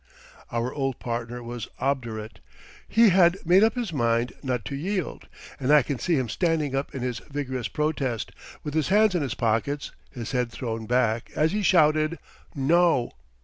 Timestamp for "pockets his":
9.35-10.31